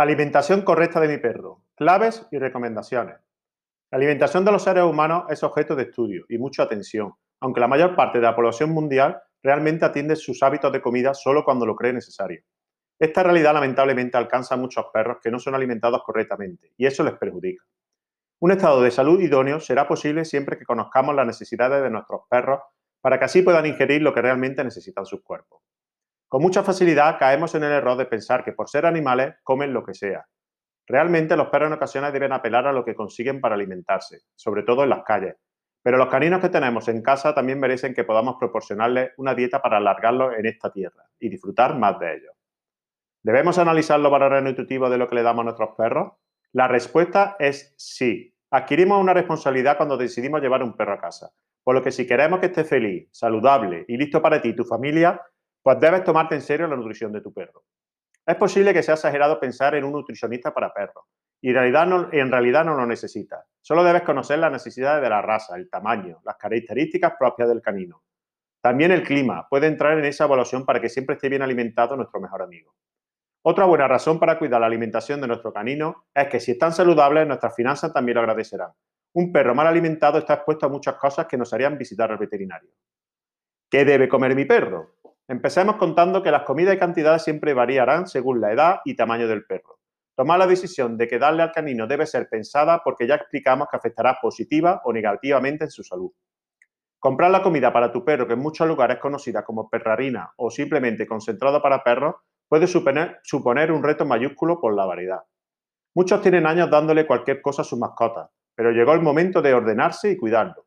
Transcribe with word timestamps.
Alimentación 0.00 0.62
correcta 0.62 0.98
de 0.98 1.08
mi 1.08 1.18
perro. 1.18 1.62
Claves 1.76 2.26
y 2.30 2.38
recomendaciones. 2.38 3.16
La 3.90 3.98
alimentación 3.98 4.46
de 4.46 4.52
los 4.52 4.62
seres 4.62 4.84
humanos 4.84 5.24
es 5.28 5.42
objeto 5.42 5.76
de 5.76 5.82
estudio 5.82 6.24
y 6.30 6.38
mucha 6.38 6.62
atención, 6.62 7.12
aunque 7.38 7.60
la 7.60 7.68
mayor 7.68 7.94
parte 7.94 8.16
de 8.16 8.24
la 8.24 8.34
población 8.34 8.70
mundial 8.70 9.20
realmente 9.42 9.84
atiende 9.84 10.16
sus 10.16 10.42
hábitos 10.42 10.72
de 10.72 10.80
comida 10.80 11.12
solo 11.12 11.44
cuando 11.44 11.66
lo 11.66 11.76
cree 11.76 11.92
necesario. 11.92 12.40
Esta 12.98 13.22
realidad 13.22 13.52
lamentablemente 13.52 14.16
alcanza 14.16 14.54
a 14.54 14.56
muchos 14.56 14.86
perros 14.90 15.18
que 15.22 15.30
no 15.30 15.38
son 15.38 15.54
alimentados 15.54 16.02
correctamente 16.02 16.72
y 16.78 16.86
eso 16.86 17.04
les 17.04 17.18
perjudica. 17.18 17.62
Un 18.38 18.52
estado 18.52 18.80
de 18.80 18.92
salud 18.92 19.20
idóneo 19.20 19.60
será 19.60 19.86
posible 19.86 20.24
siempre 20.24 20.56
que 20.56 20.64
conozcamos 20.64 21.14
las 21.14 21.26
necesidades 21.26 21.82
de 21.82 21.90
nuestros 21.90 22.22
perros 22.26 22.60
para 23.02 23.18
que 23.18 23.26
así 23.26 23.42
puedan 23.42 23.66
ingerir 23.66 24.00
lo 24.00 24.14
que 24.14 24.22
realmente 24.22 24.64
necesitan 24.64 25.04
sus 25.04 25.20
cuerpos. 25.20 25.60
Con 26.30 26.42
mucha 26.42 26.62
facilidad 26.62 27.18
caemos 27.18 27.56
en 27.56 27.64
el 27.64 27.72
error 27.72 27.98
de 27.98 28.06
pensar 28.06 28.44
que 28.44 28.52
por 28.52 28.68
ser 28.68 28.86
animales 28.86 29.34
comen 29.42 29.72
lo 29.72 29.84
que 29.84 29.94
sea. 29.94 30.24
Realmente 30.86 31.36
los 31.36 31.48
perros 31.48 31.66
en 31.66 31.72
ocasiones 31.72 32.12
deben 32.12 32.32
apelar 32.32 32.68
a 32.68 32.72
lo 32.72 32.84
que 32.84 32.94
consiguen 32.94 33.40
para 33.40 33.56
alimentarse, 33.56 34.20
sobre 34.36 34.62
todo 34.62 34.84
en 34.84 34.90
las 34.90 35.02
calles. 35.02 35.34
Pero 35.82 35.98
los 35.98 36.06
caninos 36.06 36.40
que 36.40 36.48
tenemos 36.48 36.86
en 36.86 37.02
casa 37.02 37.34
también 37.34 37.58
merecen 37.58 37.94
que 37.94 38.04
podamos 38.04 38.36
proporcionarles 38.38 39.10
una 39.16 39.34
dieta 39.34 39.60
para 39.60 39.78
alargarlos 39.78 40.34
en 40.38 40.46
esta 40.46 40.70
tierra 40.70 41.02
y 41.18 41.30
disfrutar 41.30 41.76
más 41.76 41.98
de 41.98 42.14
ellos. 42.14 42.32
¿Debemos 43.24 43.58
analizar 43.58 43.98
los 43.98 44.12
valores 44.12 44.40
nutritivos 44.44 44.88
de 44.88 44.98
lo 44.98 45.08
que 45.08 45.16
le 45.16 45.24
damos 45.24 45.40
a 45.42 45.44
nuestros 45.46 45.70
perros? 45.76 46.12
La 46.52 46.68
respuesta 46.68 47.34
es 47.40 47.74
sí. 47.76 48.32
Adquirimos 48.52 49.00
una 49.00 49.14
responsabilidad 49.14 49.76
cuando 49.76 49.96
decidimos 49.96 50.40
llevar 50.40 50.62
un 50.62 50.76
perro 50.76 50.92
a 50.92 51.00
casa. 51.00 51.32
Por 51.64 51.74
lo 51.74 51.82
que 51.82 51.90
si 51.90 52.06
queremos 52.06 52.38
que 52.38 52.46
esté 52.46 52.62
feliz, 52.62 53.08
saludable 53.10 53.84
y 53.88 53.96
listo 53.96 54.22
para 54.22 54.40
ti 54.40 54.50
y 54.50 54.56
tu 54.56 54.64
familia, 54.64 55.20
pues 55.62 55.80
debes 55.80 56.04
tomarte 56.04 56.34
en 56.34 56.42
serio 56.42 56.66
la 56.66 56.76
nutrición 56.76 57.12
de 57.12 57.20
tu 57.20 57.32
perro. 57.32 57.64
Es 58.26 58.36
posible 58.36 58.72
que 58.72 58.82
sea 58.82 58.94
exagerado 58.94 59.40
pensar 59.40 59.74
en 59.74 59.84
un 59.84 59.92
nutricionista 59.92 60.52
para 60.54 60.72
perros, 60.72 61.04
y 61.42 61.50
en 61.50 61.54
realidad, 62.30 62.64
no, 62.64 62.74
lo 62.74 62.86
necesitas. 62.86 63.46
Solo 63.62 63.82
debes 63.82 64.02
conocer 64.02 64.38
las 64.38 64.52
necesidades 64.52 65.02
de 65.02 65.08
la 65.08 65.22
raza, 65.22 65.56
el 65.56 65.70
tamaño, 65.70 66.20
las 66.24 66.36
características 66.36 67.14
propias 67.18 67.48
del 67.48 67.62
canino. 67.62 68.02
También 68.60 68.90
el 68.90 69.02
clima 69.02 69.48
puede 69.48 69.66
entrar 69.66 69.98
en 69.98 70.04
esa 70.04 70.24
evaluación 70.24 70.66
para 70.66 70.80
que 70.80 70.90
siempre 70.90 71.14
esté 71.14 71.30
bien 71.30 71.40
alimentado 71.40 71.96
nuestro 71.96 72.20
mejor 72.20 72.42
amigo. 72.42 72.74
Otra 73.42 73.64
buena 73.64 73.88
razón 73.88 74.20
para 74.20 74.38
cuidar 74.38 74.60
la 74.60 74.66
alimentación 74.66 75.18
de 75.22 75.28
nuestro 75.28 75.50
canino 75.50 76.04
es 76.14 76.28
que 76.28 76.40
si 76.40 76.52
están 76.52 76.74
saludables, 76.74 77.26
nuestras 77.26 77.56
finanzas 77.56 77.90
también 77.90 78.16
lo 78.16 78.20
agradecerán. 78.20 78.72
Un 79.14 79.32
perro 79.32 79.54
mal 79.54 79.66
alimentado 79.66 80.18
está 80.18 80.34
expuesto 80.34 80.66
a 80.66 80.68
muchas 80.68 80.96
cosas 80.96 81.26
que 81.26 81.38
nos 81.38 81.52
harían 81.54 81.78
visitar 81.78 82.12
al 82.12 82.18
veterinario. 82.18 82.70
¿Qué 83.70 83.86
debe 83.86 84.10
comer 84.10 84.34
mi 84.34 84.44
perro? 84.44 84.96
Empecemos 85.30 85.76
contando 85.76 86.24
que 86.24 86.32
las 86.32 86.42
comidas 86.42 86.74
y 86.74 86.78
cantidades 86.78 87.22
siempre 87.22 87.54
variarán 87.54 88.08
según 88.08 88.40
la 88.40 88.50
edad 88.50 88.80
y 88.84 88.96
tamaño 88.96 89.28
del 89.28 89.44
perro. 89.44 89.78
Tomar 90.16 90.40
la 90.40 90.46
decisión 90.48 90.96
de 90.96 91.06
que 91.06 91.20
darle 91.20 91.44
al 91.44 91.52
canino 91.52 91.86
debe 91.86 92.04
ser 92.04 92.28
pensada 92.28 92.82
porque 92.82 93.06
ya 93.06 93.14
explicamos 93.14 93.68
que 93.70 93.76
afectará 93.76 94.18
positiva 94.20 94.82
o 94.84 94.92
negativamente 94.92 95.66
en 95.66 95.70
su 95.70 95.84
salud. 95.84 96.10
Comprar 96.98 97.30
la 97.30 97.44
comida 97.44 97.72
para 97.72 97.92
tu 97.92 98.04
perro, 98.04 98.26
que 98.26 98.32
en 98.32 98.40
muchos 98.40 98.66
lugares 98.66 98.96
es 98.96 99.00
conocida 99.00 99.44
como 99.44 99.70
perrarina 99.70 100.32
o 100.36 100.50
simplemente 100.50 101.06
concentrado 101.06 101.62
para 101.62 101.84
perros, 101.84 102.16
puede 102.48 102.66
suponer, 102.66 103.20
suponer 103.22 103.70
un 103.70 103.84
reto 103.84 104.04
mayúsculo 104.04 104.60
por 104.60 104.74
la 104.74 104.84
variedad. 104.84 105.20
Muchos 105.94 106.22
tienen 106.22 106.44
años 106.44 106.68
dándole 106.68 107.06
cualquier 107.06 107.40
cosa 107.40 107.62
a 107.62 107.64
su 107.64 107.78
mascota, 107.78 108.32
pero 108.56 108.72
llegó 108.72 108.94
el 108.94 109.00
momento 109.00 109.40
de 109.40 109.54
ordenarse 109.54 110.10
y 110.10 110.16
cuidarlo. 110.16 110.66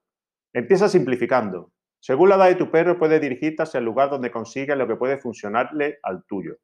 Empieza 0.54 0.88
simplificando. 0.88 1.73
Según 2.06 2.28
la 2.28 2.36
edad 2.36 2.48
de 2.48 2.56
tu 2.56 2.70
perro, 2.70 3.00
puedes 3.00 3.22
dirigirte 3.22 3.64
hacia 3.64 3.78
el 3.78 3.86
lugar 3.86 4.10
donde 4.10 4.30
consigues 4.30 4.76
lo 4.76 4.86
que 4.86 4.98
puede 4.98 5.20
funcionarle 5.20 6.00
al 6.04 6.26
tuyo. 6.26 6.58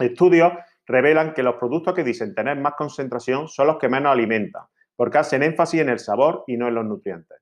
Estudios 0.00 0.54
revelan 0.84 1.34
que 1.34 1.44
los 1.44 1.54
productos 1.54 1.94
que 1.94 2.02
dicen 2.02 2.34
tener 2.34 2.58
más 2.58 2.74
concentración 2.74 3.46
son 3.46 3.68
los 3.68 3.76
que 3.76 3.88
menos 3.88 4.10
alimentan, 4.10 4.64
porque 4.96 5.18
hacen 5.18 5.44
énfasis 5.44 5.82
en 5.82 5.88
el 5.90 6.00
sabor 6.00 6.42
y 6.48 6.56
no 6.56 6.66
en 6.66 6.74
los 6.74 6.84
nutrientes. 6.84 7.38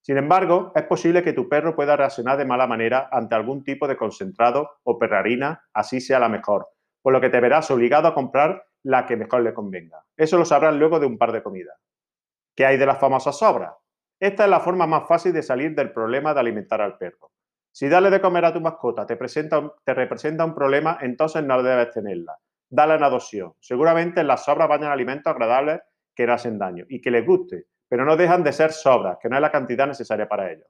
Sin 0.00 0.18
embargo, 0.18 0.72
es 0.74 0.82
posible 0.82 1.22
que 1.22 1.32
tu 1.32 1.48
perro 1.48 1.76
pueda 1.76 1.96
reaccionar 1.96 2.38
de 2.38 2.44
mala 2.44 2.66
manera 2.66 3.08
ante 3.12 3.36
algún 3.36 3.62
tipo 3.62 3.86
de 3.86 3.96
concentrado 3.96 4.78
o 4.82 4.98
perrarina, 4.98 5.62
así 5.74 6.00
sea 6.00 6.18
la 6.18 6.28
mejor, 6.28 6.66
por 7.00 7.12
lo 7.12 7.20
que 7.20 7.30
te 7.30 7.38
verás 7.38 7.70
obligado 7.70 8.08
a 8.08 8.14
comprar 8.14 8.66
la 8.82 9.06
que 9.06 9.16
mejor 9.16 9.42
le 9.42 9.54
convenga. 9.54 10.04
Eso 10.16 10.36
lo 10.38 10.44
sabrás 10.44 10.74
luego 10.74 10.98
de 10.98 11.06
un 11.06 11.18
par 11.18 11.30
de 11.30 11.44
comidas. 11.44 11.78
¿Qué 12.56 12.66
hay 12.66 12.78
de 12.78 12.86
las 12.86 12.98
famosas 12.98 13.38
sobras? 13.38 13.74
Esta 14.24 14.44
es 14.44 14.48
la 14.48 14.60
forma 14.60 14.86
más 14.86 15.06
fácil 15.06 15.34
de 15.34 15.42
salir 15.42 15.74
del 15.74 15.92
problema 15.92 16.32
de 16.32 16.40
alimentar 16.40 16.80
al 16.80 16.96
perro. 16.96 17.32
Si 17.70 17.90
darle 17.90 18.08
de 18.08 18.22
comer 18.22 18.46
a 18.46 18.54
tu 18.54 18.60
mascota 18.62 19.04
te, 19.04 19.18
te 19.18 19.94
representa 19.94 20.46
un 20.46 20.54
problema, 20.54 20.96
entonces 21.02 21.44
no 21.44 21.62
debes 21.62 21.90
tenerla. 21.90 22.34
Dale 22.70 22.94
en 22.94 23.02
adopción. 23.02 23.52
Seguramente 23.60 24.24
las 24.24 24.46
sobras 24.46 24.66
vayan 24.66 24.90
alimentos 24.90 25.30
agradables 25.30 25.82
que 26.14 26.26
no 26.26 26.32
hacen 26.32 26.58
daño 26.58 26.86
y 26.88 27.02
que 27.02 27.10
les 27.10 27.26
guste, 27.26 27.66
pero 27.86 28.06
no 28.06 28.16
dejan 28.16 28.42
de 28.42 28.54
ser 28.54 28.72
sobras, 28.72 29.18
que 29.20 29.28
no 29.28 29.36
es 29.36 29.42
la 29.42 29.52
cantidad 29.52 29.86
necesaria 29.86 30.26
para 30.26 30.50
ellos. 30.50 30.68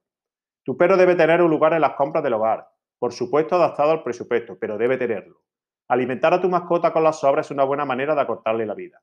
Tu 0.65 0.77
perro 0.77 0.97
debe 0.97 1.15
tener 1.15 1.41
un 1.41 1.49
lugar 1.49 1.75
en 1.75 1.83
las 1.83 1.95
compras 1.95 2.25
del 2.25 2.33
hogar, 2.33 2.67
por 2.99 3.13
supuesto 3.13 3.55
adaptado 3.55 3.93
al 3.93 4.03
presupuesto, 4.03 4.59
pero 4.59 4.77
debe 4.77 4.97
tenerlo. 4.97 5.43
Alimentar 5.87 6.35
a 6.35 6.41
tu 6.41 6.49
mascota 6.49 6.93
con 6.93 7.05
las 7.05 7.21
sobras 7.21 7.47
es 7.47 7.51
una 7.53 7.63
buena 7.63 7.85
manera 7.85 8.17
de 8.17 8.21
acortarle 8.21 8.67
la 8.67 8.75
vida. 8.75 9.01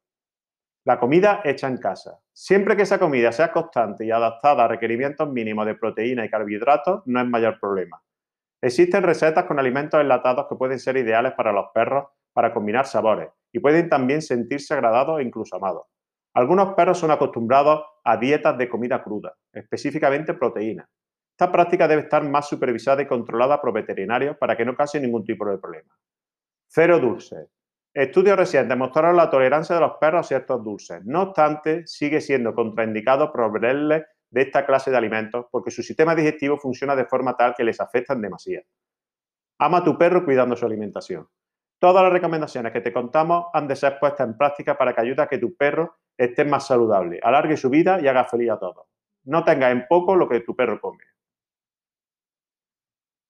La 0.84 1.00
comida 1.00 1.42
hecha 1.44 1.68
en 1.68 1.78
casa. 1.78 2.20
Siempre 2.34 2.76
que 2.76 2.82
esa 2.84 2.98
comida 2.98 3.32
sea 3.32 3.52
constante 3.52 4.04
y 4.04 4.10
adaptada 4.10 4.66
a 4.66 4.68
requerimientos 4.68 5.30
mínimos 5.30 5.68
de 5.68 5.76
proteína 5.76 6.26
y 6.26 6.30
carbohidratos, 6.30 7.04
no 7.06 7.22
es 7.22 7.28
mayor 7.28 7.60
problema. 7.60 8.02
Existen 8.60 9.04
recetas 9.04 9.46
con 9.46 9.60
alimentos 9.60 10.02
enlatados 10.02 10.48
que 10.50 10.56
pueden 10.56 10.80
ser 10.80 10.98
ideales 10.98 11.34
para 11.34 11.52
los 11.52 11.68
perros 11.72 12.08
para 12.34 12.52
combinar 12.52 12.88
sabores 12.88 13.30
y 13.52 13.60
pueden 13.60 13.90
también 13.90 14.24
sentirse 14.24 14.74
agradados 14.74 15.20
e 15.20 15.24
incluso 15.24 15.56
amados. 15.56 15.84
Algunos 16.34 16.74
perros 16.74 16.98
son 16.98 17.12
acostumbrados 17.12 17.84
a 18.04 18.18
dietas 18.18 18.58
de 18.58 18.68
comida 18.68 19.04
cruda, 19.04 19.36
específicamente 19.54 20.34
proteína. 20.34 20.90
Esta 21.32 21.52
práctica 21.52 21.88
debe 21.88 22.04
estar 22.04 22.24
más 22.24 22.48
supervisada 22.48 23.02
y 23.02 23.08
controlada 23.08 23.62
por 23.62 23.74
veterinarios 23.74 24.38
para 24.38 24.58
que 24.58 24.66
no 24.66 24.76
cause 24.76 25.00
ningún 25.00 25.24
tipo 25.24 25.46
de 25.46 25.58
problema. 25.58 25.94
Cero 26.68 27.00
dulces. 27.00 27.48
Estudios 27.94 28.38
recientes 28.38 28.78
mostraron 28.78 29.18
la 29.18 29.30
tolerancia 29.30 29.76
de 29.76 29.82
los 29.82 29.98
perros 30.00 30.26
a 30.26 30.28
ciertos 30.28 30.64
dulces. 30.64 31.04
No 31.04 31.24
obstante, 31.24 31.86
sigue 31.86 32.22
siendo 32.22 32.56
contraindicado 32.56 33.34
proveerles 33.34 34.04
de 34.30 34.42
esta 34.42 34.66
clase 34.66 34.92
de 34.92 34.98
alimentos 34.98 35.48
porque 35.52 35.72
su 35.72 35.84
sistema 35.84 36.16
digestivo 36.16 36.58
funciona 36.58 36.96
de 36.96 37.04
forma 37.04 37.36
tal 37.36 37.54
que 37.54 37.66
les 37.66 37.82
afectan 37.82 38.22
demasiado. 38.22 38.66
Ama 39.60 39.80
a 39.80 39.84
tu 39.84 39.98
perro 39.98 40.24
cuidando 40.24 40.56
su 40.56 40.66
alimentación. 40.66 41.28
Todas 41.80 42.02
las 42.02 42.14
recomendaciones 42.14 42.72
que 42.72 42.80
te 42.80 42.94
contamos 42.94 43.48
han 43.54 43.68
de 43.68 43.76
ser 43.76 44.00
puestas 44.00 44.26
en 44.26 44.38
práctica 44.38 44.78
para 44.78 44.94
que 44.94 45.02
ayude 45.02 45.24
a 45.24 45.28
que 45.28 45.38
tu 45.38 45.58
perro 45.58 45.98
esté 46.18 46.46
más 46.46 46.68
saludable, 46.68 47.20
alargue 47.22 47.58
su 47.58 47.70
vida 47.70 48.00
y 48.00 48.08
haga 48.08 48.24
feliz 48.24 48.52
a 48.52 48.60
todos. 48.60 48.88
No 49.26 49.44
tengas 49.44 49.72
en 49.72 49.86
poco 49.90 50.16
lo 50.16 50.30
que 50.30 50.40
tu 50.40 50.56
perro 50.56 50.80
come. 50.80 51.04